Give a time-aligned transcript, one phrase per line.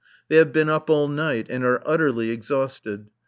[0.29, 3.11] They have been up all night and are utterly exhausted.